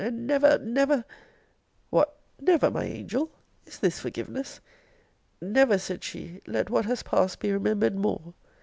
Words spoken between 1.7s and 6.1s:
What! never, my angel! Is this forgiveness? Never, said